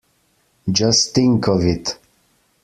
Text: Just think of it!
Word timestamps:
Just 0.71 1.13
think 1.13 1.47
of 1.47 1.61
it! 1.61 1.95